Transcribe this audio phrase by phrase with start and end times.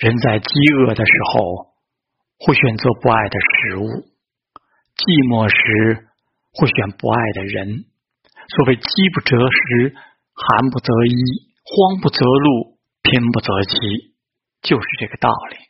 [0.00, 1.74] 人在饥饿的时候
[2.38, 3.84] 会选择不爱的食物
[4.96, 6.08] 寂寞时
[6.52, 7.84] 会选不爱的人。
[8.48, 9.94] 所谓饥不择食
[10.34, 11.14] 寒不择衣
[11.62, 13.76] 慌不择路贫不择妻
[14.62, 15.69] 就是这个道理。